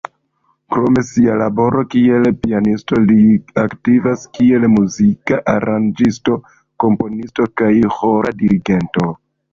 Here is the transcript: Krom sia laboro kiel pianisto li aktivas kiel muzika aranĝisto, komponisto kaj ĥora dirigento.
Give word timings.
Krom 0.75 0.95
sia 1.09 1.33
laboro 1.41 1.81
kiel 1.95 2.25
pianisto 2.45 2.97
li 3.11 3.17
aktivas 3.65 4.25
kiel 4.39 4.65
muzika 4.77 5.41
aranĝisto, 5.55 6.39
komponisto 6.85 7.51
kaj 7.63 7.73
ĥora 7.99 8.33
dirigento. 8.43 9.13